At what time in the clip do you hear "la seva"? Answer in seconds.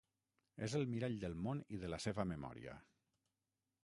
1.95-2.25